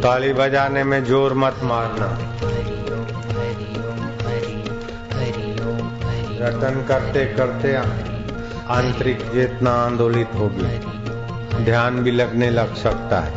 ताली 0.00 0.32
बजाने 0.32 0.84
में 0.84 1.04
ज़ोर 1.04 1.34
मत 1.34 1.56
मारना। 1.62 2.06
रटन 6.40 6.84
करते 6.88 7.24
करते 7.24 7.74
आंतरिक 8.70 9.20
चेतना 9.20 9.70
आंदोलित 9.70 10.28
होगी। 10.34 11.64
ध्यान 11.64 11.98
भी 11.98 12.10
लगने 12.10 12.50
लग 12.50 12.74
सकता 12.74 13.20
है। 13.20 13.34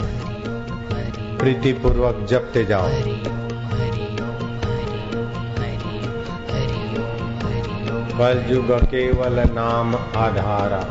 प्रीति 1.37 1.73
पूर्वक 1.73 2.25
जपते 2.29 2.65
जाओ। 2.65 2.89
कल 8.17 8.45
युग 8.49 8.71
केवल 8.85 9.43
नाम 9.51 9.95
आधारा। 9.95 10.81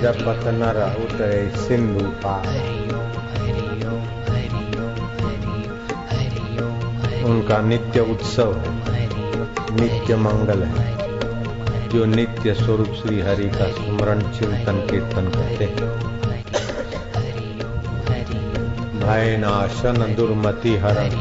जब 0.00 0.24
नर 0.54 0.84
उतरे 1.04 1.50
सिंधु 1.56 2.04
पार। 2.04 3.01
उनका 7.24 7.60
नित्य 7.62 8.00
उत्सव 8.12 8.52
है 8.56 9.08
नित्य 9.72 10.16
मंगल 10.16 10.62
है 10.62 10.90
जो 11.88 12.04
नित्य 12.04 12.54
स्वरूप 12.54 12.94
श्री 12.94 13.20
हरि 13.20 13.48
का 13.48 13.66
स्मरण 13.72 14.20
चिंतन 14.32 14.80
कीर्तन 14.90 15.30
करते 15.30 15.64
हैं 15.64 15.90
भय 19.00 19.36
नाशन 19.36 20.14
दुर्मति 20.14 20.76
हरण 20.76 21.20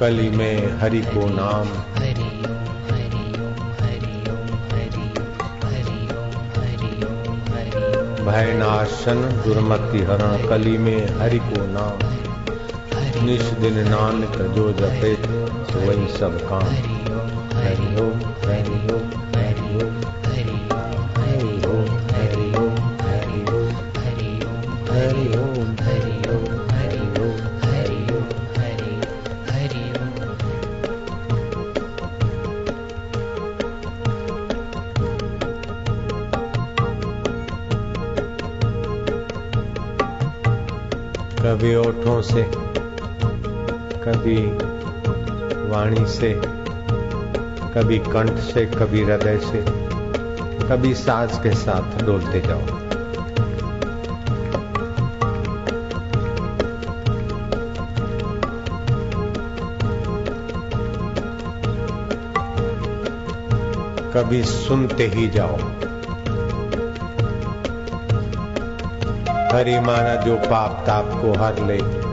कली 0.00 0.28
में 0.30 0.78
हरि 0.80 1.00
को 1.06 1.28
नाम 1.30 1.68
भय 8.24 8.52
नाशन 8.54 9.22
दुर्मति 9.44 10.02
हरण 10.04 10.48
कली 10.48 10.76
में 10.78 11.18
हरि 11.18 11.38
को 11.44 11.66
नाम 11.72 12.29
निश 13.16 13.42
दिन 13.60 13.78
नानक 13.88 14.36
जो 14.54 14.70
जपे 14.72 15.14
तो 15.16 15.80
वही 15.80 16.06
सब 16.12 16.36
काम 16.48 16.66
हरि 17.56 17.88
ओम 18.02 18.20
हरि 18.44 18.78
ओम 18.94 19.10
हरि 19.36 19.68
ओम 19.78 19.96
हरि 20.26 20.58
हरि 21.18 21.50
हरि 21.50 21.64
हरि 22.12 22.46
हरि 23.02 23.32
हरि 23.32 23.42
हरि 23.98 24.30
हरि 24.90 25.26
ओम 25.40 25.76
हरि 28.58 28.90
हरि 29.50 29.80
कभी 41.42 41.74
ओठों 41.76 42.20
से 42.22 42.69
कभी 44.08 44.46
वाणी 45.70 46.06
से, 46.06 46.40
कभी 47.74 47.98
कंठ 47.98 48.38
से, 48.38 48.66
कभी 48.66 49.04
हृदय 49.04 49.38
से, 49.38 49.64
कभी 50.68 50.94
सांस 50.94 51.38
के 51.38 51.54
साथ 51.54 52.02
डोलते 52.02 52.40
जाओ। 52.40 52.60
कभी 64.12 64.44
सुनते 64.44 65.06
ही 65.06 65.28
जाओ। 65.28 65.56
हरि 69.52 69.80
माना 69.80 70.14
जो 70.14 70.36
पाप 70.36 70.84
ताप 70.86 71.04
को 71.04 71.32
हर 71.32 71.66
ले 71.66 72.09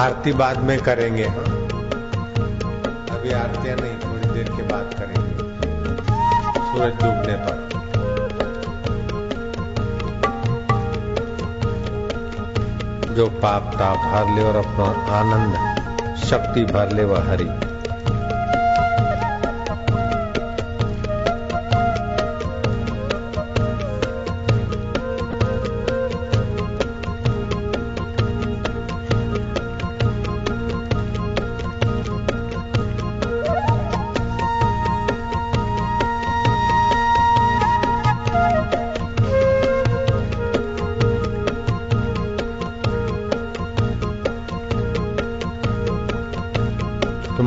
आरती 0.00 0.32
बाद 0.32 0.58
में 0.58 0.80
करेंगे। 0.80 1.24
अभी 1.24 3.32
आरतियाँ 3.32 3.76
नहीं, 3.76 3.86
थोड़ी 3.94 4.34
देर 4.34 4.44
के 4.44 4.62
बाद 4.62 4.94
करेंगे। 4.98 5.30
सूरज 6.60 6.94
डूबने 6.94 7.36
पर। 7.36 7.70
जो 13.14 13.26
पाप, 13.26 13.74
ताप, 13.74 14.00
हर 14.04 14.34
ले 14.34 14.42
और 14.42 14.56
अपना 14.56 15.16
आनंद, 15.16 16.16
शक्ति 16.16 16.64
भर 16.64 16.92
ले 16.92 17.04
वह 17.04 17.30
हरी। 17.30 17.69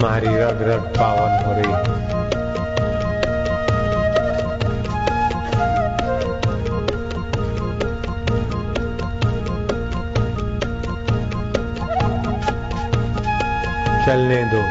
तुम्हारी 0.04 0.28
रग 0.28 0.62
रग 0.62 0.88
पावन 0.96 1.34
हो 1.46 1.52
रही 1.52 1.72
है 1.74 1.84
चलने 14.06 14.42
दो। 14.44 14.62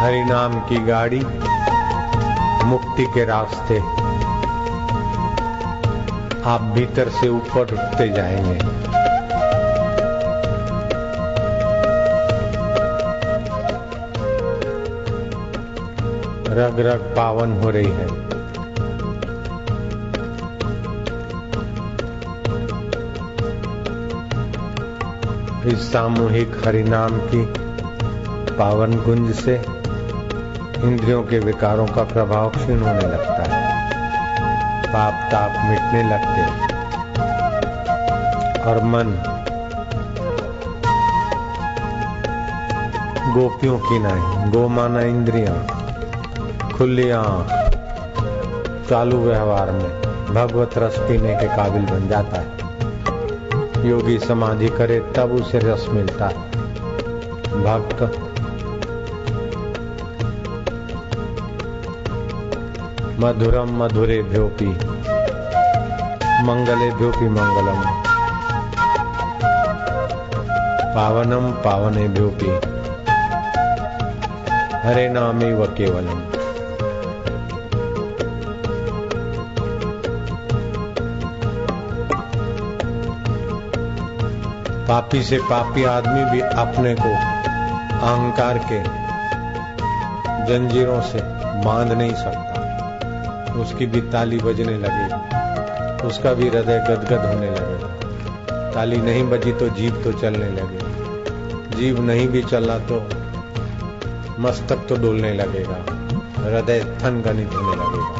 हरि 0.00 0.24
नाम 0.24 0.60
की 0.60 0.84
गाड़ी 0.84 1.20
मुक्ति 2.64 3.06
के 3.14 3.24
रास्ते। 3.24 3.78
आप 6.50 6.70
भीतर 6.74 7.08
से 7.08 7.28
ऊपर 7.28 7.60
उठते 7.60 8.08
जाएँगे। 8.08 8.58
रग 16.54 16.80
रग 16.80 17.00
पावन 17.16 17.52
हो 17.52 17.70
रही 17.70 17.90
है। 17.90 18.24
इस 25.72 25.92
सामूहिक 25.92 26.66
हरिनाम 26.66 27.10
की 27.10 27.46
पावन 28.54 28.92
गुंज 28.92 29.34
से 29.34 29.62
इंद्रियों 30.84 31.22
के 31.22 31.38
विकारों 31.38 31.86
का 31.86 32.02
प्रभाव 32.04 32.50
क्षीण 32.50 32.78
होने 32.78 33.00
लगता 33.00 33.42
है। 33.42 33.64
पाप 34.86 35.32
ताप 35.32 35.50
मिटने 35.50 36.02
लगते 36.02 36.40
हैं। 36.40 36.74
और 38.62 38.84
मन 38.84 39.10
गोपियों 43.34 43.78
की 43.78 43.98
नहीं 43.98 44.52
गो 44.52 44.68
माना 44.68 45.00
इंद्रियाँ 45.00 45.73
खुली 46.74 47.10
आँख, 47.10 47.50
चालू 48.90 49.18
व्यवहार 49.18 49.70
में 49.70 50.02
भगवत 50.34 50.70
रस 50.78 50.98
पीने 50.98 51.34
के 51.34 51.46
काबिल 51.46 51.82
बन 51.82 52.08
जाता 52.08 52.40
है। 52.40 52.46
योगी 53.90 54.18
समाधि 54.18 54.68
करे, 54.68 55.00
तब 55.16 55.32
उसे 55.32 55.58
रस 55.58 55.86
मिलता 55.88 56.26
है। 56.26 56.34
भक्त। 57.64 58.02
मधुरम 63.20 63.82
मधुरे 63.82 64.22
भ्योपी 64.22 64.68
मंगले 66.44 66.90
भ्योपी 66.90 67.28
मंगलम। 67.28 67.82
पावनम 70.94 71.50
पावने 71.50 72.08
भ्योपी 72.08 72.50
हरे 74.88 75.08
नामे 75.08 75.54
व 75.54 75.66
केवलम। 75.66 76.43
पापी 84.94 85.22
से 85.22 85.38
पापी 85.38 85.84
आदमी 85.84 86.24
भी 86.24 86.40
अपने 86.40 86.94
को 86.94 87.08
अहंकार 88.00 88.58
के 88.58 88.78
जंजीरों 90.46 91.00
से 91.02 91.22
बाँध 91.64 91.92
नहीं 91.92 92.14
सकता। 92.14 93.54
उसकी 93.60 93.86
भी 93.86 94.00
ताली 94.12 94.38
बजने 94.38 94.76
लगेगी 94.78 96.06
उसका 96.06 96.32
भी 96.32 96.48
हृदय 96.48 96.78
गदगद 96.90 97.26
होने 97.26 97.50
लगेगा 97.50 98.70
ताली 98.70 98.96
नहीं 98.96 99.24
बजी 99.30 99.52
तो 99.52 99.68
जीव 99.68 100.00
तो 100.04 100.12
चलने 100.12 100.50
लगे। 100.50 101.76
जीव 101.76 102.00
नहीं 102.02 102.28
भी 102.28 102.42
चला 102.44 102.78
तो 102.78 103.00
मस्तक 104.40 104.86
तो 104.88 104.96
डोलने 104.96 105.32
लगेगा। 105.32 105.84
हृदय 106.38 106.80
थन 107.02 107.22
गणित 107.26 107.54
होने 107.54 107.76
लगेगा। 107.76 108.13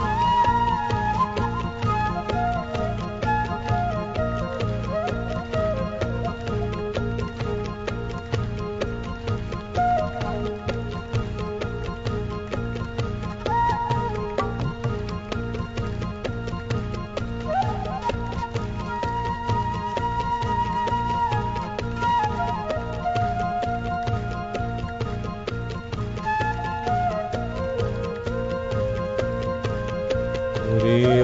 हरि 30.84 31.20